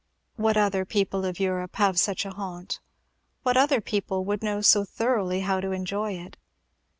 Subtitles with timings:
[0.35, 2.79] What other people of Europe have such a haunt?
[3.43, 6.37] what other people would know so thoroughly how to enjoy it?